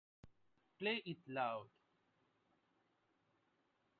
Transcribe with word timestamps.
Play 0.79 1.03
it 1.05 1.19
loud. 1.27 1.67